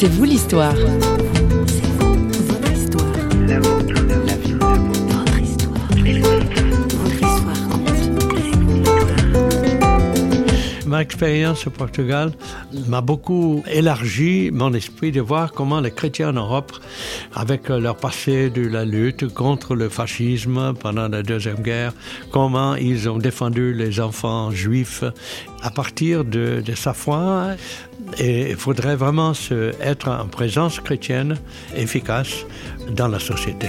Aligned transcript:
C'est 0.00 0.06
vous 0.06 0.22
l'histoire. 0.22 0.76
Ma 10.88 11.02
expérience 11.02 11.66
au 11.66 11.70
Portugal 11.70 12.32
m'a 12.86 13.02
beaucoup 13.02 13.62
élargi 13.70 14.50
mon 14.50 14.72
esprit 14.72 15.12
de 15.12 15.20
voir 15.20 15.52
comment 15.52 15.80
les 15.80 15.90
chrétiens 15.90 16.30
en 16.30 16.32
Europe, 16.32 16.72
avec 17.34 17.68
leur 17.68 17.94
passé 17.94 18.48
de 18.48 18.66
la 18.66 18.86
lutte 18.86 19.28
contre 19.34 19.74
le 19.74 19.90
fascisme 19.90 20.72
pendant 20.80 21.08
la 21.08 21.22
Deuxième 21.22 21.60
Guerre, 21.60 21.92
comment 22.32 22.74
ils 22.74 23.06
ont 23.10 23.18
défendu 23.18 23.74
les 23.74 24.00
enfants 24.00 24.50
juifs 24.50 25.04
à 25.62 25.70
partir 25.70 26.24
de, 26.24 26.62
de 26.64 26.74
sa 26.74 26.94
foi. 26.94 27.48
Et 28.18 28.52
il 28.52 28.56
faudrait 28.56 28.96
vraiment 28.96 29.34
se, 29.34 29.74
être 29.82 30.08
en 30.08 30.26
présence 30.26 30.80
chrétienne 30.80 31.36
efficace 31.76 32.46
dans 32.96 33.08
la 33.08 33.18
société. 33.18 33.68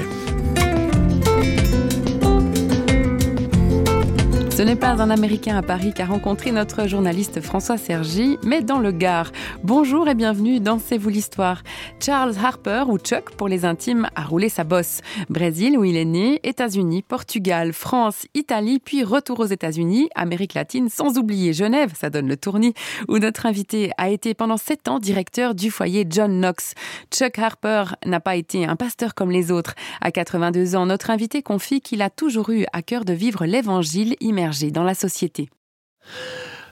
Ce 4.60 4.64
n'est 4.66 4.76
pas 4.76 5.02
un 5.02 5.10
Américain 5.10 5.56
à 5.56 5.62
Paris 5.62 5.94
qu'a 5.94 6.06
rencontré 6.06 6.52
notre 6.52 6.86
journaliste 6.86 7.40
François 7.40 7.78
Sergi, 7.78 8.38
mais 8.44 8.62
dans 8.62 8.80
le 8.80 8.92
Gard. 8.92 9.32
Bonjour 9.64 10.10
et 10.10 10.16
bienvenue 10.16 10.60
dans 10.60 10.80
C'est 10.80 10.98
vous 10.98 11.08
l'histoire. 11.08 11.64
Charles 12.02 12.36
Harper, 12.38 12.84
ou 12.90 12.98
Chuck 12.98 13.30
pour 13.38 13.48
les 13.48 13.64
intimes, 13.64 14.10
a 14.16 14.24
roulé 14.24 14.50
sa 14.50 14.66
bosse. 14.66 15.00
Brésil, 15.30 15.78
où 15.78 15.86
il 15.86 15.96
est 15.96 16.04
né, 16.04 16.42
États-Unis, 16.44 17.04
Portugal, 17.04 17.72
France, 17.72 18.26
Italie, 18.34 18.82
puis 18.84 19.06
retour 19.06 19.40
aux 19.40 19.46
États-Unis, 19.46 20.10
Amérique 20.14 20.56
latine, 20.56 20.90
sans 20.90 21.18
oublier 21.18 21.54
Genève, 21.54 21.94
ça 21.98 22.10
donne 22.10 22.28
le 22.28 22.36
tournis, 22.36 22.74
où 23.08 23.18
notre 23.18 23.46
invité 23.46 23.92
a 23.98 24.10
été 24.10 24.34
pendant 24.34 24.58
sept 24.58 24.90
ans 24.90 25.00
directeur 25.00 25.56
du 25.56 25.72
foyer 25.72 26.06
John 26.10 26.38
Knox. 26.38 26.74
Chuck 27.14 27.40
Harper 27.40 27.86
n'a 28.06 28.20
pas 28.20 28.36
été 28.36 28.66
un 28.66 28.76
pasteur 28.76 29.16
comme 29.16 29.32
les 29.32 29.54
autres. 29.54 29.76
À 30.02 30.12
82 30.12 30.76
ans, 30.76 30.86
notre 30.86 31.12
invité 31.12 31.42
confie 31.44 31.80
qu'il 31.80 32.02
a 32.02 32.10
toujours 32.10 32.50
eu 32.50 32.66
à 32.74 32.82
cœur 32.82 33.06
de 33.06 33.14
vivre 33.14 33.46
l'évangile 33.46 34.18
immergé 34.20 34.49
dans 34.72 34.84
la 34.84 34.94
société. 34.94 35.50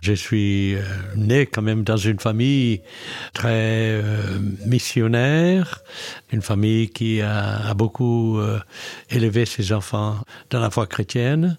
Je 0.02 0.14
suis 0.14 0.76
euh, 0.76 0.82
né 1.16 1.46
quand 1.46 1.62
même 1.62 1.84
dans 1.84 1.98
une 1.98 2.20
famille 2.20 2.82
très 3.34 4.02
euh, 4.02 4.40
missionnaire, 4.66 5.80
une 6.32 6.42
famille 6.42 6.90
qui 6.90 7.22
a, 7.22 7.74
beaucoup 7.74 8.40
euh, 8.40 8.60
élevé 9.10 9.46
ses 9.46 9.74
enfants 9.74 10.20
dans 10.50 10.60
la 10.60 10.70
foi 10.70 10.88
chrétienne 10.88 11.58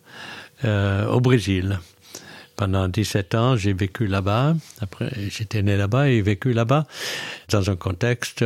au 0.64 1.20
Brésil. 1.20 1.78
Pendant 2.56 2.89
17 2.89 3.34
ans, 3.36 3.56
j'ai 3.56 3.72
vécu 3.72 4.08
là-bas. 4.08 4.56
J'étais 5.28 5.62
né 5.62 5.77
là-bas 5.77 6.08
et 6.08 6.20
vécu 6.20 6.52
là-bas 6.52 6.84
dans 7.48 7.70
un 7.70 7.77
contexte 7.77 8.44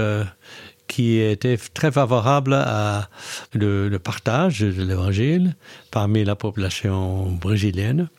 qui 0.93 1.21
était 1.21 1.57
très 1.73 1.91
favorable 1.91 2.53
à 2.53 3.09
le, 3.55 3.97
partage 3.97 4.61
de 4.61 4.83
l'évangile 4.83 5.57
parmi 5.91 6.23
la 6.23 6.37
population 6.37 7.31
brésilienne 7.31 8.11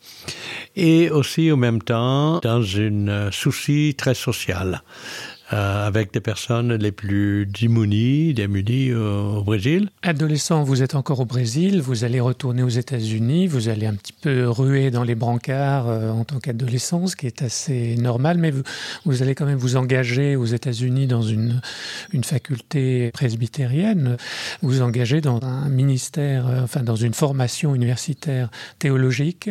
et 0.76 1.12
aussi 1.12 1.52
au 1.52 1.56
même 1.56 1.84
temps 1.84 2.40
dans 2.40 2.64
une 2.64 3.30
souci 3.32 3.94
très 3.96 4.16
social 4.16 4.82
euh, 5.52 5.86
avec 5.86 6.14
des 6.14 6.22
personnes 6.22 6.74
les 6.74 6.94
plus 6.94 7.46
démunies, 7.46 8.34
démunies 8.34 8.94
au, 8.94 9.40
au 9.40 9.44
Brésil. 9.44 9.90
Adolescent, 10.02 10.64
vous 10.64 10.84
êtes 10.84 10.96
encore 10.96 11.20
au 11.20 11.26
Brésil, 11.26 11.82
vous 11.82 12.06
allez 12.06 12.22
retourner 12.22 12.64
aux 12.64 12.70
États-Unis, 12.70 13.48
vous 13.48 13.68
allez 13.68 13.86
un 13.86 13.96
petit 13.96 14.14
peu 14.14 14.48
ruer 14.48 14.90
dans 14.90 15.04
les 15.04 15.16
brancards 15.16 15.90
euh, 15.90 16.12
en 16.12 16.24
tant 16.24 16.40
qu'adolescent, 16.40 17.08
ce 17.08 17.18
qui 17.18 17.28
est 17.28 17.42
assez 17.42 17.98
normal, 17.98 18.38
mais 18.38 18.52
vous, 18.52 18.64
vous 19.06 19.22
allez 19.22 19.36
quand 19.36 19.46
même 19.46 19.58
vous 19.58 19.76
engager 19.76 20.38
aux 20.38 20.46
États-Unis 20.46 21.08
dans 21.08 21.24
une, 21.24 21.62
une 22.14 22.24
faculté 22.24 23.12
presbytérienne, 23.12 24.18
vous 24.62 24.82
engagez 24.82 25.20
dans 25.20 25.42
un 25.44 25.68
ministère, 25.68 26.48
euh, 26.48 26.64
enfin 26.64 26.84
dans 26.84 26.96
une 26.96 27.14
formation 27.14 27.76
universitaire 27.76 28.50
théologique. 28.80 29.50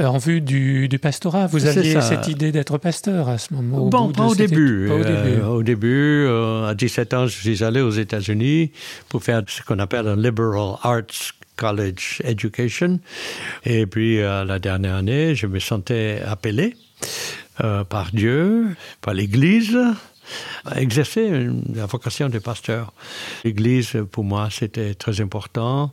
Euh, 0.00 0.06
en 0.06 0.18
vue 0.18 0.40
du, 0.40 0.88
du 0.88 0.98
pastorat, 0.98 1.46
vous 1.46 1.66
aviez 1.66 2.00
cette 2.00 2.28
idée 2.28 2.50
d'être 2.50 2.78
pasteur 2.78 3.28
à 3.28 3.38
ce 3.38 3.54
moment 3.54 3.86
bon, 3.86 4.10
pas, 4.10 4.26
au 4.26 4.34
début, 4.34 4.86
pas 4.88 4.94
au 4.94 5.04
début. 5.04 5.40
Euh, 5.40 5.46
au 5.46 5.62
début, 5.62 6.24
euh, 6.26 6.66
à 6.66 6.74
17 6.74 7.14
ans, 7.14 7.26
je 7.26 7.38
suis 7.38 7.62
allé 7.62 7.80
aux 7.80 7.90
États-Unis 7.90 8.72
pour 9.08 9.22
faire 9.22 9.42
ce 9.46 9.62
qu'on 9.62 9.78
appelle 9.78 10.08
un 10.08 10.16
liberal 10.16 10.76
arts 10.82 11.32
college 11.56 12.20
education. 12.24 13.00
Et 13.64 13.86
puis, 13.86 14.20
euh, 14.20 14.44
la 14.44 14.58
dernière 14.58 14.96
année, 14.96 15.34
je 15.34 15.46
me 15.46 15.58
sentais 15.58 16.20
appelé 16.26 16.76
euh, 17.62 17.84
par 17.84 18.10
Dieu, 18.12 18.74
par 19.00 19.14
l'Église, 19.14 19.78
exercer 20.76 21.48
la 21.74 21.86
vocation 21.86 22.28
de 22.28 22.38
pasteur. 22.38 22.92
L'Église, 23.44 23.96
pour 24.10 24.24
moi, 24.24 24.48
c'était 24.50 24.94
très 24.94 25.20
important 25.20 25.92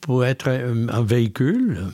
pour 0.00 0.24
être 0.24 0.48
un, 0.48 1.02
véhicule 1.02 1.86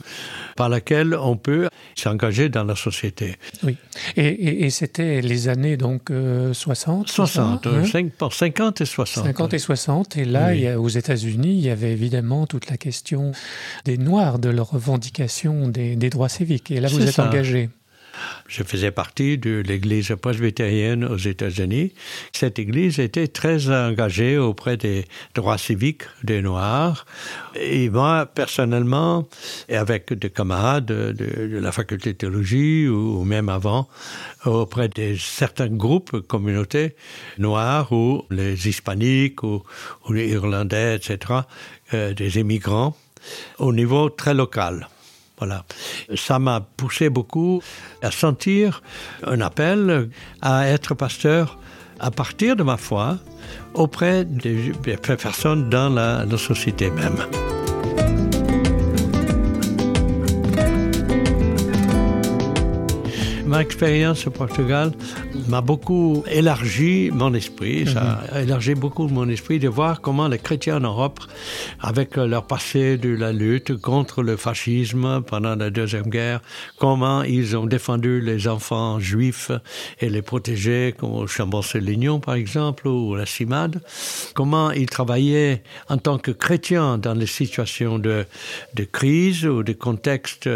par 0.55 0.69
laquelle 0.69 1.15
on 1.15 1.37
peut 1.37 1.69
s'engager 1.95 2.49
dans 2.49 2.63
la 2.63 2.75
société. 2.75 3.35
Oui. 3.63 3.77
Et, 4.15 4.27
et, 4.27 4.65
et 4.65 4.69
c'était 4.69 5.21
les 5.21 5.47
années 5.47 5.77
donc 5.77 6.11
euh, 6.11 6.53
60 6.53 7.09
60, 7.09 7.67
hein? 7.67 7.85
5, 7.85 8.11
50 8.31 8.81
et 8.81 8.85
60. 8.85 9.25
50 9.25 9.53
et 9.53 9.59
60. 9.59 10.17
Et 10.17 10.25
là, 10.25 10.49
oui. 10.49 10.57
il 10.57 10.61
y 10.63 10.67
a, 10.67 10.79
aux 10.79 10.87
États-Unis, 10.87 11.55
il 11.55 11.65
y 11.65 11.69
avait 11.69 11.91
évidemment 11.91 12.45
toute 12.47 12.69
la 12.69 12.77
question 12.77 13.31
des 13.85 13.97
Noirs, 13.97 14.39
de 14.39 14.49
leur 14.49 14.69
revendication 14.69 15.67
des, 15.67 15.95
des 15.95 16.09
droits 16.09 16.29
civiques. 16.29 16.71
Et 16.71 16.79
là, 16.79 16.87
vous 16.89 17.01
êtes 17.01 17.15
ça. 17.15 17.27
engagé. 17.27 17.69
Je 18.47 18.63
faisais 18.63 18.91
partie 18.91 19.37
de 19.37 19.63
l'église 19.65 20.15
presbytérienne 20.21 21.03
aux 21.05 21.17
États-Unis. 21.17 21.93
Cette 22.31 22.59
église 22.59 22.99
était 22.99 23.27
très 23.27 23.69
engagée 23.69 24.37
auprès 24.37 24.77
des 24.77 25.05
droits 25.33 25.57
civiques 25.57 26.03
des 26.23 26.41
Noirs. 26.41 27.05
Et 27.55 27.89
moi, 27.89 28.25
personnellement, 28.25 29.27
et 29.69 29.77
avec 29.77 30.13
des 30.13 30.29
camarades 30.29 30.85
de, 30.85 31.59
la 31.59 31.71
faculté 31.71 32.13
de 32.13 32.17
théologie 32.17 32.87
ou, 32.87 33.23
même 33.23 33.49
avant, 33.49 33.87
auprès 34.45 34.89
de 34.89 35.15
certains 35.15 35.69
groupes, 35.69 36.19
communautés 36.27 36.95
noires 37.37 37.91
ou 37.91 38.23
les 38.29 38.67
hispaniques 38.67 39.43
ou, 39.43 39.63
ou 40.07 40.13
les 40.13 40.29
irlandais, 40.29 40.95
etc., 40.95 41.41
euh, 41.93 42.13
des 42.13 42.39
immigrants, 42.39 42.95
au 43.59 43.73
niveau 43.73 44.09
très 44.09 44.33
local. 44.33 44.87
Voilà. 45.37 45.65
Ça 46.15 46.39
m'a 46.39 46.61
poussé 46.61 47.09
beaucoup 47.09 47.61
à 48.01 48.11
sentir 48.11 48.81
un 49.25 49.41
appel 49.41 50.09
à 50.41 50.67
être 50.67 50.93
pasteur 50.93 51.59
à 51.99 52.11
partir 52.11 52.55
de 52.55 52.63
ma 52.63 52.77
foi 52.77 53.17
auprès 53.73 54.25
des 54.25 54.73
personnes 55.17 55.69
dans 55.69 55.89
la, 55.89 56.25
la 56.25 56.37
société 56.37 56.89
même. 56.89 57.17
ma 63.45 63.61
expérience 63.61 64.27
au 64.27 64.31
Portugal 64.31 64.91
m'a 65.47 65.61
beaucoup 65.61 66.23
élargi 66.29 67.09
mon 67.11 67.33
esprit. 67.33 67.87
Ça 67.87 68.21
a 68.31 68.41
élargi 68.41 68.75
beaucoup 68.75 69.07
mon 69.07 69.29
esprit 69.29 69.59
de 69.59 69.67
voir 69.67 70.01
comment 70.01 70.27
les 70.27 70.39
chrétiens 70.39 70.77
en 70.77 70.81
Europe 70.81 71.19
avec 71.79 72.15
leur 72.15 72.47
passé 72.47 72.97
de 72.97 73.09
la 73.09 73.31
lutte 73.31 73.75
contre 73.79 74.23
le 74.23 74.37
fascisme 74.37 75.21
pendant 75.21 75.55
la 75.55 75.69
deuxième 75.69 76.09
guerre 76.09 76.41
comment 76.79 77.23
ils 77.23 77.55
ont 77.57 77.65
défendu 77.65 78.21
les 78.21 78.47
enfants 78.47 78.99
juifs 78.99 79.51
et 79.99 80.09
les 80.09 80.21
protéger 80.21 80.93
comme 80.97 81.13
au 81.13 81.27
Chambon-Lignon 81.27 82.19
par 82.19 82.35
exemple 82.35 82.87
ou 82.87 83.15
la 83.15 83.25
CIMAD 83.25 83.81
comment 84.33 84.71
ils 84.71 84.89
travaillaient 84.89 85.63
en 85.89 85.97
tant 85.97 86.17
que 86.17 86.31
chrétiens 86.31 86.97
dans 86.97 87.13
les 87.13 87.27
situations 87.27 87.99
de, 87.99 88.25
de 88.73 88.83
crise 88.83 89.45
ou 89.45 89.63
des 89.63 89.75
contextes 89.75 90.49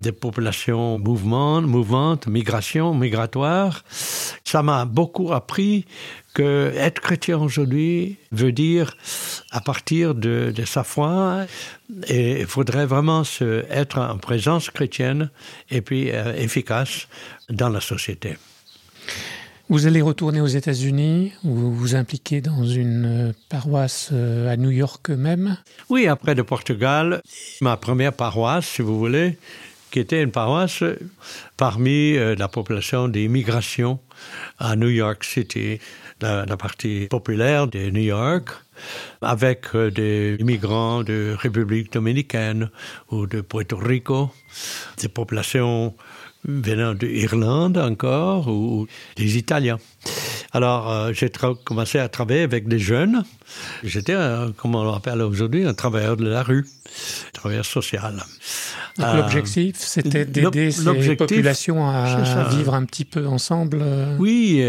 des 0.00 0.12
populations 0.12 0.98
mouvements 0.98 1.62
mouvantes 1.62 2.26
migration 2.26 2.94
migratoire 2.94 3.82
ça 4.44 4.62
m'a 4.62 4.84
beaucoup 4.84 5.32
appris 5.32 5.84
que 6.34 6.72
être 6.76 7.00
chrétien 7.00 7.38
aujourd'hui 7.38 8.16
veut 8.32 8.52
dire 8.52 8.96
à 9.50 9.60
partir 9.60 10.14
de, 10.14 10.52
de 10.54 10.64
sa 10.64 10.84
foi 10.84 11.46
et 12.06 12.40
il 12.40 12.46
faudrait 12.46 12.86
vraiment 12.86 13.24
se 13.24 13.64
être 13.70 13.98
en 13.98 14.18
présence 14.18 14.70
chrétienne 14.70 15.30
et 15.70 15.80
puis 15.80 16.10
euh, 16.10 16.34
efficace 16.36 17.08
dans 17.48 17.68
la 17.68 17.80
société. 17.80 18.36
Vous 19.70 19.86
allez 19.86 20.02
retourner 20.02 20.40
aux 20.40 20.48
États-Unis 20.48 21.32
ou 21.44 21.54
vous 21.54 21.72
vous 21.72 21.94
impliquez 21.94 22.40
dans 22.40 22.64
une 22.64 23.28
euh, 23.28 23.32
paroisse 23.48 24.10
euh, 24.12 24.52
à 24.52 24.56
New 24.56 24.70
York 24.70 25.10
même? 25.10 25.58
Oui, 25.88 26.08
après 26.08 26.34
de 26.34 26.42
Portugal, 26.42 27.22
ma 27.60 27.76
première 27.76 28.12
paroisse, 28.12 28.66
si 28.66 28.82
vous 28.82 28.98
voulez, 28.98 29.38
qui 29.90 29.98
était 29.98 30.22
une 30.22 30.30
paroisse 30.30 30.82
parmi 31.56 32.16
euh, 32.16 32.34
la 32.36 32.48
population 32.48 33.08
d'immigration 33.08 33.98
à 34.58 34.76
New 34.76 34.88
York 34.88 35.24
City, 35.24 35.78
la, 36.20 36.44
la 36.46 36.56
partie 36.56 37.06
populaire 37.08 37.66
de 37.66 37.90
New 37.90 38.02
York, 38.02 38.50
avec 39.20 39.66
euh, 39.74 39.90
des 39.90 40.36
immigrants 40.38 41.02
de 41.02 41.36
République 41.38 41.92
dominicaine 41.92 42.70
ou 43.10 43.26
de 43.26 43.40
Puerto 43.40 43.76
Rico, 43.76 44.30
des 44.98 45.08
populations 45.08 45.94
venant 46.44 46.94
d'Irlande 46.94 47.76
encore 47.76 48.48
ou 48.48 48.86
des 49.16 49.36
Italiens. 49.36 49.78
Alors, 50.52 50.90
euh, 50.90 51.12
j'ai 51.12 51.30
commencé 51.64 51.98
à 51.98 52.08
travailler 52.08 52.42
avec 52.42 52.66
des 52.66 52.78
jeunes. 52.78 53.24
J'étais, 53.84 54.16
comme 54.56 54.74
on 54.74 54.90
l'appelle 54.90 55.22
aujourd'hui, 55.22 55.64
un 55.64 55.74
travailleur 55.74 56.16
de 56.16 56.28
la 56.28 56.42
rue, 56.42 56.66
travailleur 57.32 57.64
social. 57.64 58.22
Donc 58.98 59.16
l'objectif, 59.16 59.76
c'était 59.78 60.24
d'aider 60.24 60.70
ces 60.70 61.16
populations 61.16 61.88
à, 61.88 62.48
vivre 62.50 62.74
un 62.74 62.84
petit 62.84 63.04
peu 63.04 63.26
ensemble 63.26 63.82
Oui, 64.18 64.62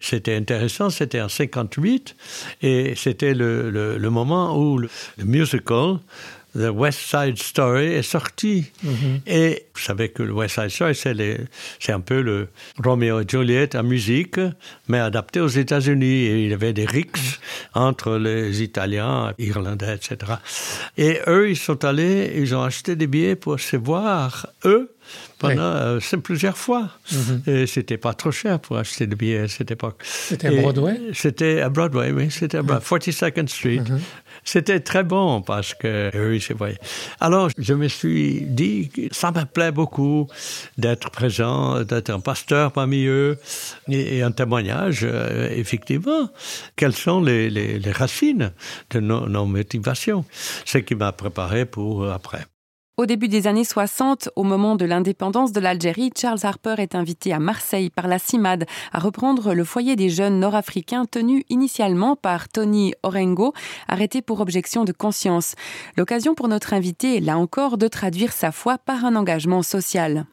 c'était 0.00 0.36
intéressant. 0.36 0.90
C'était 0.90 1.20
en 1.20 1.28
58 1.28 2.16
et 2.62 2.94
c'était 2.96 3.34
le, 3.34 3.70
le, 3.70 4.10
moment 4.10 4.58
où 4.58 4.78
le 4.78 4.88
musical 5.18 5.98
The 6.56 6.70
West 6.70 7.00
Side 7.00 7.38
Story 7.38 7.92
est 7.92 8.02
sorti. 8.02 8.72
Mhm. 8.82 9.20
Et 9.26 9.66
vous 9.74 9.80
savez 9.80 10.08
que 10.08 10.22
le 10.22 10.32
West 10.32 10.54
Side 10.54 10.70
Story, 10.70 10.94
c'est 11.78 11.92
un 11.92 12.00
peu 12.00 12.22
le 12.22 12.48
Romeo 12.82 13.20
et 13.20 13.26
Juliette 13.28 13.74
en 13.74 13.82
musique, 13.82 14.40
mais 14.88 14.98
adapté 14.98 15.40
aux 15.40 15.48
États-Unis. 15.48 16.24
Et 16.26 16.44
il 16.44 16.50
y 16.50 16.54
avait 16.54 16.72
des 16.72 16.86
rixes 16.86 17.40
entre 17.74 18.16
les 18.16 18.62
Italiens, 18.62 19.34
Irlandais, 19.38 19.94
etc. 19.94 20.32
Et 20.96 21.20
eux, 21.26 21.50
ils 21.50 21.56
sont 21.56 21.84
allés, 21.84 22.32
ils 22.36 22.54
ont 22.54 22.62
acheté 22.62 22.96
des 22.96 23.06
billets 23.06 23.36
pour 23.36 23.60
se 23.60 23.76
voir, 23.76 24.46
eux, 24.64 24.95
pendant 25.38 25.62
euh, 25.62 25.98
plusieurs 26.22 26.56
fois. 26.56 26.90
Mhm. 27.12 27.42
Et 27.46 27.66
c'était 27.66 27.98
pas 27.98 28.14
trop 28.14 28.30
cher 28.30 28.58
pour 28.58 28.78
acheter 28.78 29.06
des 29.06 29.16
billets 29.16 29.40
à 29.40 29.48
cette 29.48 29.70
époque. 29.70 30.02
C'était 30.04 30.48
à 30.48 30.62
Broadway? 30.62 31.00
C'était 31.12 31.60
à 31.60 31.68
Broadway, 31.68 32.12
oui. 32.12 32.30
C'était 32.30 32.58
à 32.58 32.62
42nd 32.62 33.48
Street. 33.48 33.82
Mhm. 33.88 34.00
C'était 34.44 34.80
très 34.80 35.02
bon 35.02 35.42
parce 35.42 35.74
que 35.74 36.10
oui, 36.30 36.40
c'est 36.40 36.54
vrai. 36.54 36.78
Alors, 37.20 37.50
je 37.58 37.74
me 37.74 37.88
suis 37.88 38.42
dit 38.42 38.90
ça 39.10 39.32
me 39.32 39.44
plaît 39.44 39.72
beaucoup 39.72 40.28
d'être 40.78 41.10
présent, 41.10 41.82
d'être 41.82 42.10
un 42.10 42.20
pasteur 42.20 42.72
parmi 42.72 43.06
eux 43.06 43.38
et, 43.88 44.22
un 44.22 44.30
témoignage, 44.30 45.00
euh, 45.02 45.50
effectivement, 45.50 46.30
quelles 46.76 46.94
sont 46.94 47.20
les, 47.20 47.50
les, 47.50 47.78
les 47.78 47.92
racines 47.92 48.52
de 48.90 49.00
nos, 49.00 49.28
nos 49.28 49.46
motivations? 49.46 50.24
Ce 50.64 50.78
qui 50.78 50.94
m'a 50.94 51.12
préparé 51.12 51.66
pour 51.66 52.08
après. 52.08 52.46
Au 52.98 53.04
début 53.04 53.28
des 53.28 53.46
années 53.46 53.62
60, 53.62 54.30
au 54.36 54.42
moment 54.42 54.74
de 54.74 54.86
l'indépendance 54.86 55.52
de 55.52 55.60
l'Algérie, 55.60 56.10
Charles 56.18 56.38
Harper 56.42 56.76
est 56.78 56.94
invité 56.94 57.30
à 57.34 57.38
Marseille 57.38 57.90
par 57.90 58.08
la 58.08 58.18
CIMAD 58.18 58.64
à 58.90 58.98
reprendre 58.98 59.52
le 59.52 59.64
foyer 59.64 59.96
des 59.96 60.08
jeunes 60.08 60.40
nord-africains 60.40 61.04
tenu 61.04 61.44
initialement 61.50 62.16
par 62.16 62.48
Tony 62.48 62.94
Orengo, 63.02 63.52
arrêté 63.86 64.22
pour 64.22 64.40
objection 64.40 64.84
de 64.84 64.92
conscience. 64.92 65.56
L'occasion 65.98 66.34
pour 66.34 66.48
notre 66.48 66.72
invité, 66.72 67.20
là 67.20 67.36
encore, 67.36 67.76
de 67.76 67.86
traduire 67.86 68.32
sa 68.32 68.50
foi 68.50 68.78
par 68.78 69.04
un 69.04 69.14
engagement 69.14 69.62
social. 69.62 70.24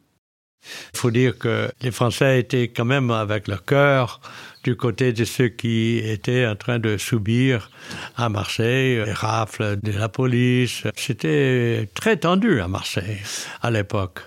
Il 0.93 0.99
faut 0.99 1.11
dire 1.11 1.37
que 1.37 1.71
les 1.81 1.91
Français 1.91 2.39
étaient 2.39 2.69
quand 2.69 2.85
même 2.85 3.11
avec 3.11 3.47
leur 3.47 3.65
cœur 3.65 4.21
du 4.63 4.77
côté 4.77 5.11
de 5.11 5.25
ceux 5.25 5.49
qui 5.49 5.97
étaient 5.97 6.47
en 6.47 6.55
train 6.55 6.79
de 6.79 6.97
subir 6.97 7.69
à 8.15 8.29
Marseille 8.29 9.03
les 9.05 9.11
rafles 9.11 9.77
de 9.81 9.91
la 9.91 10.09
police. 10.09 10.83
C'était 10.95 11.89
très 11.93 12.17
tendu 12.17 12.61
à 12.61 12.67
Marseille 12.67 13.19
à 13.61 13.71
l'époque. 13.71 14.21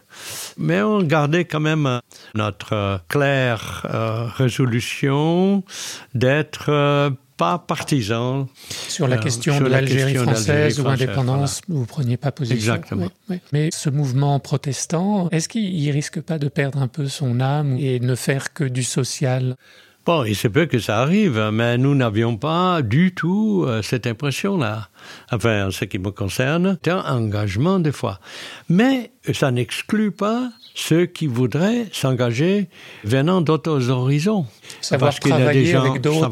Mais 0.58 0.82
on 0.82 1.02
gardait 1.02 1.44
quand 1.44 1.60
même 1.60 2.00
notre 2.34 3.00
claire 3.08 3.86
euh, 3.90 4.26
résolution 4.36 5.64
d'être 6.14 6.66
euh, 6.68 7.10
pas 7.36 7.58
partisan. 7.58 8.48
Sur 8.88 9.08
la 9.08 9.16
euh, 9.16 9.20
question 9.20 9.60
de 9.60 9.66
l'Algérie 9.66 10.14
française 10.14 10.80
ou 10.80 10.88
indépendance, 10.88 11.60
vous 11.68 11.80
ne 11.80 11.84
preniez 11.84 12.16
pas 12.16 12.32
position. 12.32 12.56
Exactement. 12.56 13.08
Mais 13.52 13.70
ce 13.72 13.90
mouvement 13.90 14.38
protestant, 14.40 15.28
est-ce 15.30 15.48
qu'il 15.48 15.90
risque 15.90 16.20
pas 16.20 16.38
de 16.38 16.48
perdre 16.48 16.80
un 16.80 16.88
peu 16.88 17.08
son 17.08 17.40
âme 17.40 17.76
et 17.78 18.00
ne 18.00 18.14
faire 18.14 18.52
que 18.52 18.64
du 18.64 18.82
social? 18.82 19.56
Bon, 20.06 20.22
il 20.22 20.36
se 20.36 20.46
peut 20.46 20.66
que 20.66 20.78
ça 20.78 20.98
arrive, 20.98 21.50
mais 21.52 21.78
nous 21.78 21.96
n'avions 21.96 22.36
pas 22.36 22.80
du 22.80 23.12
tout 23.12 23.64
euh, 23.66 23.82
cette 23.82 24.06
impression-là. 24.06 24.88
Enfin, 25.32 25.66
en 25.66 25.70
ce 25.72 25.84
qui 25.84 25.98
me 25.98 26.12
concerne, 26.12 26.78
c'est 26.84 26.92
un 26.92 27.00
engagement 27.00 27.80
des 27.80 27.90
fois. 27.90 28.20
Mais 28.68 29.10
ça 29.32 29.50
n'exclut 29.50 30.12
pas 30.12 30.52
ceux 30.76 31.06
qui 31.06 31.26
voudraient 31.26 31.86
s'engager 31.90 32.68
venant 33.02 33.40
d'autres 33.40 33.90
horizons. 33.90 34.46
Savoir 34.82 35.10
Parce 35.10 35.20
travailler 35.20 35.62
des 35.62 35.72
gens, 35.72 35.82
avec 35.82 36.02
d'autres. 36.02 36.28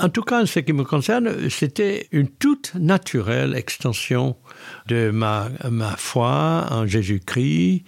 En 0.00 0.08
tout 0.08 0.22
cas, 0.22 0.42
en 0.42 0.46
ce 0.46 0.60
qui 0.60 0.72
me 0.72 0.84
concerne, 0.84 1.50
c'était 1.50 2.06
une 2.12 2.28
toute 2.28 2.72
naturelle 2.76 3.54
extension 3.56 4.36
de 4.86 5.10
ma, 5.10 5.48
ma 5.68 5.96
foi 5.96 6.66
en 6.70 6.86
Jésus-Christ 6.86 7.82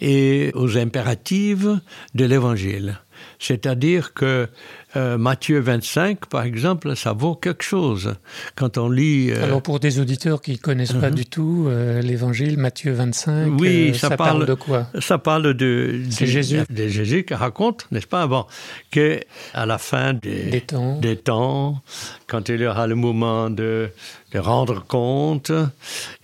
et 0.00 0.50
aux 0.54 0.76
impératifs 0.76 1.66
de 2.14 2.24
l'Évangile. 2.24 2.98
C'est-à-dire 3.46 4.14
que 4.14 4.48
euh, 4.96 5.18
Matthieu 5.18 5.60
25, 5.60 6.26
par 6.26 6.44
exemple, 6.44 6.96
ça 6.96 7.12
vaut 7.12 7.34
quelque 7.34 7.62
chose. 7.62 8.14
Quand 8.56 8.78
on 8.78 8.88
lit... 8.88 9.32
Euh... 9.32 9.44
Alors 9.44 9.60
pour 9.60 9.80
des 9.80 10.00
auditeurs 10.00 10.40
qui 10.40 10.52
ne 10.52 10.56
connaissent 10.56 10.94
pas 10.94 11.10
uh-huh. 11.10 11.14
du 11.14 11.26
tout 11.26 11.66
euh, 11.68 12.00
l'évangile, 12.00 12.56
Matthieu 12.56 12.94
25, 12.94 13.60
oui, 13.60 13.90
euh, 13.90 13.92
ça, 13.92 14.08
ça 14.08 14.16
parle, 14.16 14.30
parle, 14.30 14.46
de 14.46 14.54
quoi? 14.54 14.86
Ça 14.98 15.18
parle 15.18 15.52
de... 15.52 16.00
Jésus. 16.08 16.60
De 16.70 16.88
Jésus 16.88 17.24
qui 17.24 17.34
raconte, 17.34 17.86
n'est-ce 17.90 18.06
pas, 18.06 18.22
avant, 18.22 18.46
qu'à 18.90 19.20
la 19.54 19.76
fin 19.76 20.14
des, 20.14 20.44
des, 20.44 20.60
temps. 20.62 20.98
des 21.00 21.16
temps, 21.16 21.82
quand 22.26 22.48
il 22.48 22.62
y 22.62 22.66
aura 22.66 22.86
le 22.86 22.94
moment 22.94 23.50
de, 23.50 23.90
rendre 24.38 24.84
compte, 24.86 25.52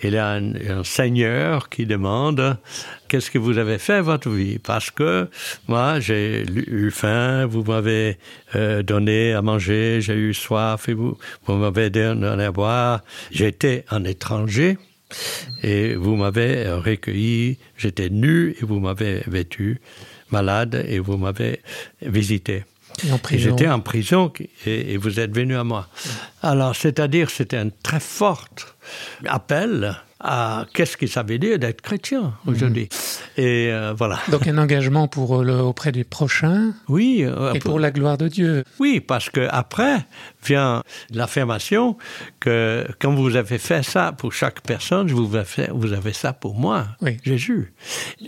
il 0.03 0.15
y 0.15 0.19
a 0.19 0.31
un, 0.31 0.55
un 0.55 0.85
seigneur 0.85 1.69
qui 1.69 1.87
demande 1.87 2.57
qu'est-ce 3.09 3.31
que 3.31 3.39
vous 3.39 3.59
avez 3.59 3.79
fait 3.79 4.01
votre 4.01 4.31
vie? 4.31 4.59
Parce 4.59 4.91
que 4.91 5.29
moi, 5.69 6.01
j'ai 6.01 6.45
eu 6.49 6.91
faim, 6.91 7.47
vous 7.47 7.65
m'avez 7.65 8.19
euh, 8.55 8.83
donné 8.83 9.33
à 9.33 9.43
manger, 9.43 10.01
j'ai 10.01 10.15
eu 10.15 10.33
soif 10.33 10.89
et 10.89 10.95
vous, 10.95 11.19
vous 11.47 11.55
m'avez 11.55 11.91
donné 11.91 12.45
à 12.45 12.53
boire. 12.53 13.01
J'étais 13.31 13.85
un 13.91 14.05
étranger 14.05 14.79
et 15.63 15.95
vous 15.95 16.17
m'avez 16.17 16.71
recueilli. 16.71 17.59
J'étais 17.77 18.11
nu 18.11 18.55
et 18.61 18.65
vous 18.65 18.79
m'avez 18.79 19.23
vêtu, 19.27 19.81
malade 20.31 20.85
et 20.89 20.99
vous 21.01 21.17
m'avez 21.17 21.61
visité. 22.03 22.65
J'étais 23.33 23.69
en 23.69 23.81
prison 23.81 24.33
et, 24.67 24.93
et, 24.93 24.97
vous 24.97 25.21
êtes 25.21 25.35
venu 25.35 25.57
à 25.57 25.65
moi. 25.65 25.89
Alors, 26.43 26.75
c'est-à-dire, 26.77 27.31
c'était 27.31 27.57
un 27.57 27.69
très 27.83 28.01
fort 28.01 28.49
appel 29.27 29.97
à 30.21 30.67
qu'est-ce 30.75 30.97
que 30.97 31.07
ça 31.07 31.23
veut 31.23 31.39
dire 31.39 31.59
d'être 31.59 31.81
chrétien 31.81 32.35
aujourd'hui. 32.47 32.89
Mmh. 32.91 33.41
Et 33.41 33.73
euh, 33.73 33.95
voilà. 33.97 34.19
Donc 34.31 34.47
un 34.47 34.59
engagement 34.59 35.09
pour 35.09 35.43
le, 35.43 35.55
auprès 35.55 35.93
du 35.93 36.05
prochain. 36.05 36.73
Oui. 36.89 37.25
Euh, 37.25 37.55
et 37.55 37.59
pour, 37.59 37.73
pour 37.73 37.81
la 37.81 37.91
gloire 37.91 38.19
de 38.19 38.29
Dieu. 38.29 38.65
Oui, 38.79 39.01
parce 39.01 39.31
que 39.31 39.49
après 39.51 40.07
vient 40.45 40.83
l'affirmation 41.11 41.97
que 42.39 42.87
quand 42.99 43.15
vous 43.15 43.37
avez 43.37 43.59
fait 43.59 43.83
ça 43.83 44.13
pour 44.13 44.33
chaque 44.33 44.61
personne, 44.61 45.11
vous 45.11 45.35
avez, 45.35 45.45
fait, 45.45 45.71
vous 45.73 45.93
avez 45.93 46.13
ça 46.13 46.33
pour 46.33 46.55
moi, 46.55 46.87
oui. 47.01 47.17
Jésus. 47.25 47.73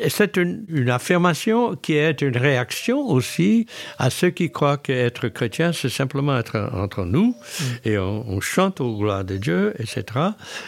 C'est 0.09 0.37
une, 0.39 0.65
une 0.69 0.91
affirmation 0.91 1.77
qui 1.77 1.95
est 1.95 2.23
une 2.23 2.37
réaction 2.37 3.07
aussi 3.07 3.67
à 3.99 4.09
ceux 4.09 4.31
qui 4.31 4.51
croient 4.51 4.79
qu'être 4.79 5.29
chrétien, 5.29 5.73
c'est 5.73 5.91
simplement 5.91 6.39
être 6.39 6.71
entre 6.73 7.05
nous 7.05 7.35
mmh. 7.37 7.65
et 7.89 7.99
on, 7.99 8.25
on 8.29 8.41
chante 8.41 8.81
aux 8.81 8.97
gloires 8.97 9.25
de 9.25 9.37
Dieu, 9.37 9.75
etc., 9.79 10.05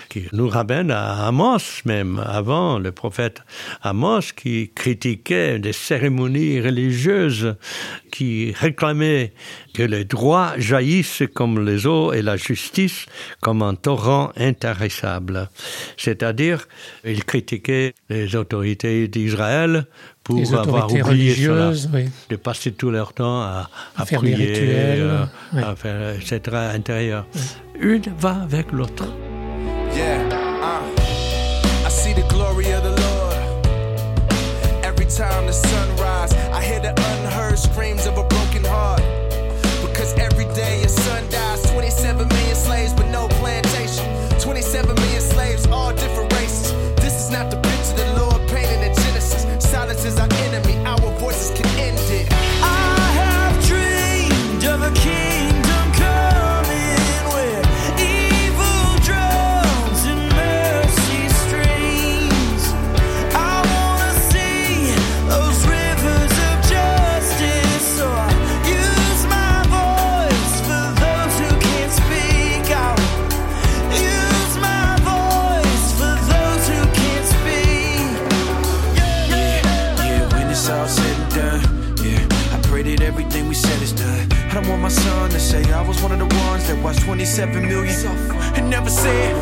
qui 0.08 0.24
nous 0.32 0.48
ramène 0.48 0.90
à 0.90 1.26
Amos 1.26 1.82
même, 1.84 2.22
avant 2.24 2.78
le 2.78 2.92
prophète 2.92 3.42
Amos, 3.82 4.32
qui 4.36 4.70
critiquait 4.74 5.58
des 5.58 5.72
cérémonies 5.72 6.60
religieuses, 6.60 7.56
qui 8.10 8.52
réclamait 8.52 9.32
que 9.74 9.82
les 9.82 10.04
droits 10.04 10.52
jaillissent 10.56 11.24
comme 11.34 11.64
les 11.64 11.86
eaux 11.86 12.12
et 12.12 12.22
la 12.22 12.36
justice 12.36 13.06
comme 13.40 13.62
un 13.62 13.74
torrent 13.74 14.32
intarissable. 14.36 15.48
C'est-à-dire, 15.96 16.68
il 17.04 17.24
critiquait 17.24 17.94
les 18.08 18.36
autorités 18.36 19.08
d'Israël 19.08 19.86
pour 20.22 20.36
les 20.36 20.54
avoir 20.54 20.90
oublié 20.90 21.34
cela, 21.34 21.72
oui. 21.92 22.08
de 22.30 22.36
passer 22.36 22.72
tout 22.72 22.90
leur 22.90 23.12
temps 23.12 23.42
à, 23.42 23.68
à, 23.96 24.02
à 24.02 24.06
faire 24.06 24.20
prier, 24.20 24.36
des 24.36 24.44
rituels, 24.44 25.00
euh, 25.00 25.24
oui. 25.52 25.62
à 25.62 25.76
faire, 25.76 26.14
etc. 26.16 26.56
intérieur. 26.74 27.26
Une 27.78 28.02
va 28.18 28.42
avec 28.42 28.72
l'autre. 28.72 29.04
Yeah. 29.94 30.18
Uh, 30.60 31.86
I 31.86 31.88
see 31.88 32.12
the 32.12 32.26
glory 32.28 32.72
of 32.72 32.82
the 32.82 32.90
Lord. 32.90 33.36
Every 34.84 35.06
time 35.06 35.46
the 35.46 35.52
sun 35.52 35.96
rise, 35.96 36.32
I 36.52 36.60
hear 36.60 36.80
the 36.80 36.90
unheard 36.90 37.58
screams 37.60 38.04
of 38.06 38.13
and 88.06 88.68
never 88.68 88.90
said, 88.90 89.34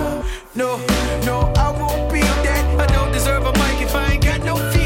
no, 0.55 0.77
no, 1.25 1.53
I 1.57 1.71
won't 1.71 2.13
be 2.13 2.21
that. 2.21 2.81
I 2.81 2.87
don't 2.87 3.13
deserve 3.13 3.45
a 3.45 3.53
mic 3.53 3.83
if 3.83 3.95
I 3.95 4.13
ain't 4.13 4.25
got 4.25 4.45
no 4.45 4.57
feedback. 4.57 4.82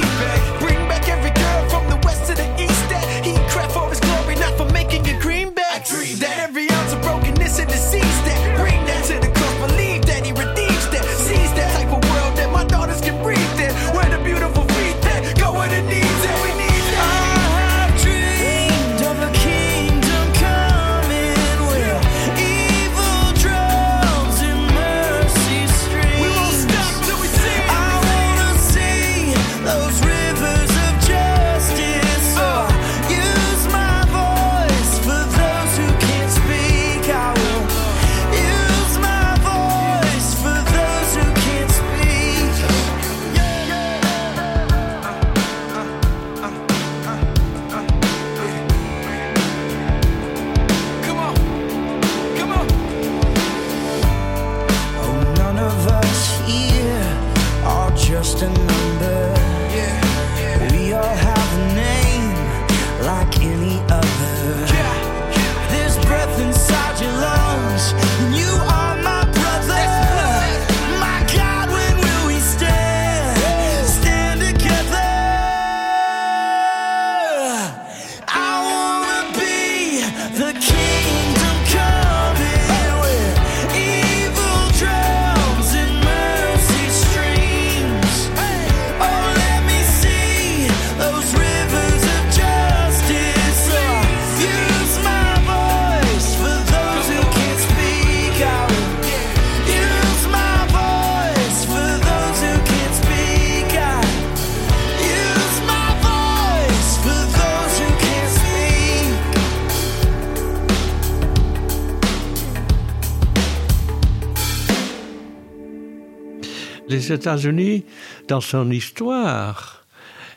Les 116.96 117.12
États-Unis, 117.12 117.84
dans 118.28 118.40
son 118.40 118.70
histoire, 118.70 119.84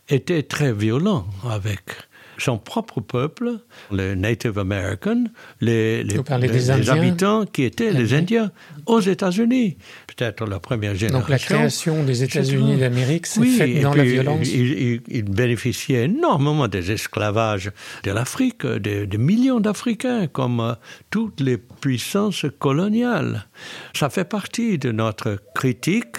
étaient 0.10 0.44
très 0.44 0.74
violents 0.74 1.26
avec 1.50 1.82
son 2.38 2.58
propre 2.58 3.02
peuple, 3.02 3.48
les 3.92 4.16
Native 4.16 4.58
Americans, 4.60 5.28
les, 5.60 6.06
des 6.06 6.90
habitants 6.90 7.46
qui 7.46 7.64
étaient 7.64 7.92
les. 7.92 8.14
Indiens 8.14 8.50
aux 8.86 9.02
États-Unis. 9.02 9.78
Peut-être 10.08 10.46
la 10.48 10.60
première 10.60 10.96
génération. 10.96 11.20
Donc 11.20 11.30
la 11.30 11.38
création 11.38 12.04
des 12.06 12.24
États-Unis 12.24 12.78
d'Amérique 12.78 13.26
s'est 13.28 13.42
Oui, 13.42 13.58
faite 13.58 13.82
dans 13.82 13.94
la 13.94 14.04
violence. 14.06 14.48
Il, 14.54 14.70
il- 14.88 15.02
il 15.10 15.24
bénéficiait 15.24 16.06
énormément 16.06 16.68
des 16.70 16.92
esclavages 16.92 17.72
de 18.06 18.12
l'Afrique, 18.12 18.66
de, 18.66 19.04
de 19.06 19.18
millions 19.18 19.60
d'Africains, 19.60 20.28
comme 20.28 20.62
euh, 20.62 20.74
toutes 21.10 21.42
les 21.42 21.58
puissances 21.58 22.46
coloniales. 22.58 23.48
Ça 23.94 24.10
fait 24.10 24.26
partie 24.26 24.78
de 24.78 24.92
notre 24.92 25.38
critique 25.56 26.18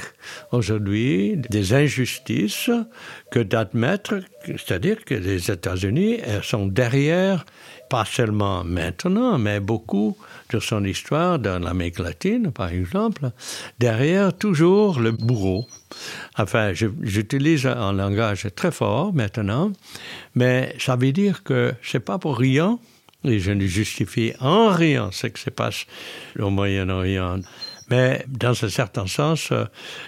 aujourd'hui 0.52 1.37
des 1.37 1.75
injustices 1.75 2.70
que 3.30 3.40
d'admettre, 3.40 4.20
c'est-à-dire 4.47 5.04
que 5.04 5.14
les 5.14 5.50
États-Unis 5.50 6.18
sont 6.42 6.66
derrière, 6.66 7.44
pas 7.88 8.04
seulement 8.04 8.64
maintenant, 8.64 9.38
mais 9.38 9.61
beaucoup 9.61 10.16
de 10.50 10.61
son 10.61 10.85
histoire 10.85 11.38
dans 11.38 11.59
l'Amérique 11.59 11.99
latine, 11.99 12.52
par 12.52 12.70
exemple, 12.70 13.30
derrière 13.78 14.37
toujours 14.37 15.00
le 15.00 15.12
bourreau. 15.12 15.66
Enfin, 16.37 16.73
j'utilise 16.73 17.66
un 17.66 17.92
langage 17.92 18.47
très 18.54 18.70
fort 18.70 19.12
maintenant, 19.12 19.73
mais 20.35 20.75
ça 20.78 20.97
veut 20.97 21.12
dire 21.12 21.42
que 21.42 21.73
c'est 21.82 22.00
pas 22.00 22.18
pour 22.18 22.38
rien, 22.38 22.78
et 23.24 23.38
je 23.38 23.52
ne 23.52 23.66
justifie 23.66 24.32
en 24.40 24.68
rien 24.68 25.10
ce 25.12 25.26
qui 25.26 25.42
se 25.42 25.50
passe 25.50 25.86
au 26.38 26.50
Moyen-Orient. 26.50 27.40
Mais 27.90 28.24
dans 28.28 28.50
un 28.50 28.68
certain 28.68 29.08
sens, 29.08 29.50
euh, 29.50 29.64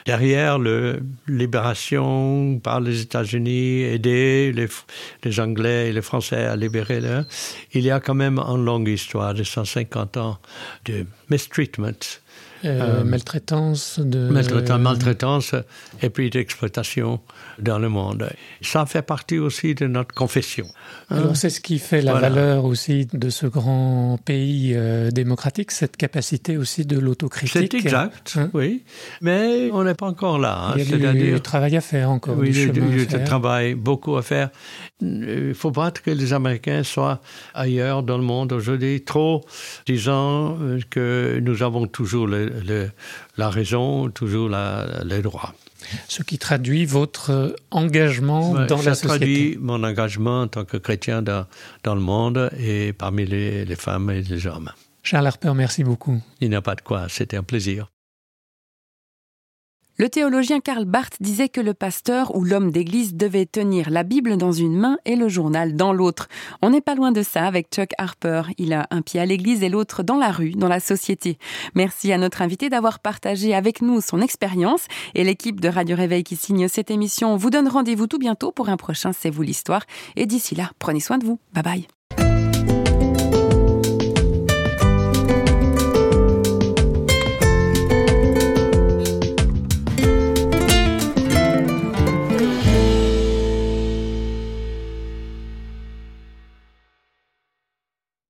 derrière 0.06 0.58
la 0.60 0.94
libération 1.26 2.60
par 2.60 2.80
les 2.80 3.02
États-Unis, 3.02 3.82
aider 3.82 4.52
les, 4.52 5.40
Anglais 5.40 5.88
et 5.88 5.92
les 5.92 6.02
Français 6.02 6.44
à 6.44 6.54
libérer 6.54 7.00
là, 7.00 7.24
il 7.72 7.82
y 7.82 7.90
a 7.90 7.98
quand 7.98 8.14
même 8.14 8.38
une 8.38 8.64
longue 8.64 8.88
histoire 8.88 9.34
de 9.34 9.42
150 9.42 10.16
ans 10.16 10.38
de 10.84 11.06
mistreatment, 11.28 12.20
Euh, 12.64 13.00
euh, 13.00 13.04
maltraitance 13.04 13.98
de 13.98 14.28
maltraitance, 14.28 14.80
maltraitance 14.80 15.54
et 16.00 16.10
puis 16.10 16.30
d'exploitation 16.30 17.20
dans 17.58 17.78
le 17.78 17.88
monde. 17.88 18.28
Ça 18.60 18.86
fait 18.86 19.02
partie 19.02 19.38
aussi 19.38 19.74
de 19.74 19.86
notre 19.86 20.14
confession. 20.14 20.66
hein. 21.10 21.16
Alors 21.18 21.36
c'est 21.36 21.50
ce 21.50 21.60
qui 21.60 21.78
fait 21.78 22.02
la 22.02 22.12
Voilà. 22.12 22.28
valeur 22.30 22.64
aussi 22.64 23.06
de 23.12 23.30
ce 23.30 23.46
grand 23.46 24.18
pays 24.24 24.72
euh, 24.74 25.10
démocratique, 25.10 25.70
cette 25.72 25.96
capacité 25.96 26.56
aussi 26.56 26.84
de 26.86 26.98
l'autokritique. 26.98 27.72
C'est 27.72 27.74
exact, 27.74 28.34
Hein? 28.36 28.50
oui. 28.54 28.84
Mais 29.20 29.70
on 29.72 29.82
n'est 29.84 29.94
pas 29.94 30.06
encore 30.06 30.38
là. 30.38 30.68
hein. 30.68 30.72
Il 30.76 30.78
y 30.78 30.82
a 30.82 30.84
du 30.84 31.02
C'est-à-dire, 31.02 31.42
travail 31.42 31.76
à 31.76 31.80
faire 31.80 32.10
encore, 32.10 32.36
oui, 32.38 32.50
du 32.50 32.58
il 32.60 32.66
y 32.66 32.70
a 32.70 32.74
chemin 32.74 32.86
du- 32.90 33.06
du 33.06 33.24
travail, 33.24 33.74
beaucoup 33.74 34.16
à 34.16 34.22
faire. 34.22 34.50
Il 35.00 35.48
ne 35.48 35.52
faut 35.54 35.72
pas 35.72 35.90
que 35.90 36.10
les 36.10 36.32
Américains 36.32 36.82
soient 36.84 37.20
ailleurs 37.54 38.02
dans 38.04 38.18
le 38.18 38.24
monde 38.24 38.52
aujourd'hui, 38.52 39.02
trop 39.02 39.44
disant 39.86 40.56
que 40.90 41.40
nous 41.42 41.62
avons 41.62 41.86
toujours 41.86 42.26
le- 42.26 42.51
le- 42.64 42.90
la 43.36 43.50
raison, 43.50 44.10
toujours 44.10 44.48
la, 44.48 44.86
les 45.04 45.22
droits. 45.22 45.54
Ce 46.08 46.22
qui 46.22 46.38
traduit 46.38 46.84
votre 46.86 47.30
euh, 47.30 47.56
engagement 47.72 48.52
Ouais, 48.52 48.66
dans 48.66 48.78
ça 48.78 48.90
la 48.90 48.94
société. 48.94 49.18
traduit 49.18 49.58
mon 49.60 49.82
engagement 49.84 50.42
en 50.42 50.48
tant 50.48 50.64
que 50.64 50.76
chrétien 50.76 51.22
dans, 51.22 51.46
dans 51.82 51.94
le 51.94 52.00
monde 52.00 52.50
et 52.58 52.92
parmi 52.92 53.26
les, 53.26 53.64
les 53.64 53.76
femmes 53.76 54.10
et 54.10 54.22
les 54.22 54.46
hommes. 54.46 54.70
Charles 55.02 55.26
Harper, 55.26 55.52
merci 55.54 55.82
beaucoup. 55.82 56.20
Il 56.40 56.48
n'y 56.50 56.54
a 56.54 56.62
pas 56.62 56.76
de 56.76 56.80
quoi, 56.82 57.06
c'était 57.08 57.36
un 57.36 57.42
plaisir. 57.42 57.90
Le 59.98 60.08
théologien 60.08 60.60
Karl 60.60 60.84
Barth 60.86 61.16
disait 61.20 61.48
que 61.48 61.60
le 61.60 61.74
pasteur 61.74 62.34
ou 62.34 62.44
l'homme 62.44 62.70
d'église 62.70 63.14
devait 63.14 63.46
tenir 63.46 63.90
la 63.90 64.02
Bible 64.02 64.36
dans 64.38 64.52
une 64.52 64.76
main 64.76 64.96
et 65.04 65.16
le 65.16 65.28
journal 65.28 65.76
dans 65.76 65.92
l'autre. 65.92 66.28
On 66.62 66.70
n'est 66.70 66.80
pas 66.80 66.94
loin 66.94 67.12
de 67.12 67.22
ça 67.22 67.44
avec 67.44 67.68
Chuck 67.72 67.90
Harper. 67.98 68.42
Il 68.56 68.72
a 68.72 68.86
un 68.90 69.02
pied 69.02 69.20
à 69.20 69.26
l'église 69.26 69.62
et 69.62 69.68
l'autre 69.68 70.02
dans 70.02 70.16
la 70.16 70.30
rue, 70.30 70.52
dans 70.52 70.68
la 70.68 70.80
société. 70.80 71.38
Merci 71.74 72.10
à 72.10 72.18
notre 72.18 72.40
invité 72.40 72.70
d'avoir 72.70 73.00
partagé 73.00 73.54
avec 73.54 73.82
nous 73.82 74.00
son 74.00 74.20
expérience 74.20 74.86
et 75.14 75.24
l'équipe 75.24 75.60
de 75.60 75.68
Radio 75.68 75.94
Réveil 75.94 76.24
qui 76.24 76.36
signe 76.36 76.68
cette 76.68 76.90
émission 76.90 77.36
vous 77.36 77.50
donne 77.50 77.68
rendez-vous 77.68 78.06
tout 78.06 78.18
bientôt 78.18 78.50
pour 78.50 78.70
un 78.70 78.76
prochain 78.76 79.12
C'est 79.12 79.30
vous 79.30 79.42
l'histoire. 79.42 79.84
Et 80.16 80.26
d'ici 80.26 80.54
là, 80.54 80.70
prenez 80.78 81.00
soin 81.00 81.18
de 81.18 81.26
vous. 81.26 81.38
Bye 81.52 81.62
bye. 81.62 81.86